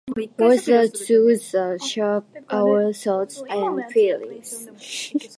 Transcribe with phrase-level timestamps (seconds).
[0.39, 4.67] Words are tools that shape our thoughts and feelings.